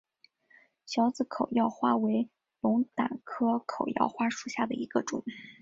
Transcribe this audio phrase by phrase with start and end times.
[0.87, 2.27] 小籽口药花为
[2.59, 5.23] 龙胆科口药花属下的一个种。